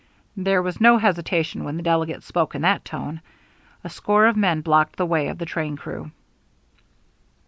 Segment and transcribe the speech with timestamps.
[0.35, 3.21] There was no hesitation when the delegate spoke in that tone.
[3.83, 6.09] A score of men blocked the way of the train crew.